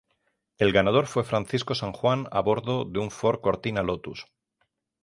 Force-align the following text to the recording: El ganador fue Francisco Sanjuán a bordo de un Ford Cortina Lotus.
El 0.57 0.71
ganador 0.71 1.05
fue 1.05 1.23
Francisco 1.23 1.75
Sanjuán 1.75 2.27
a 2.31 2.39
bordo 2.41 2.85
de 2.85 2.97
un 2.97 3.11
Ford 3.11 3.39
Cortina 3.39 3.83
Lotus. 3.83 4.25